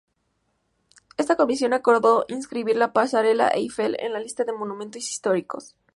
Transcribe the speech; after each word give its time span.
Esta 1.17 1.35
comisión 1.35 1.73
acordó 1.73 2.25
inscribir 2.27 2.75
la 2.75 2.91
pasarela 2.91 3.49
Eiffel 3.49 3.95
en 3.99 4.13
la 4.13 4.19
lista 4.19 4.43
de 4.43 4.51
monumentos 4.51 5.07
históricos. 5.11 5.75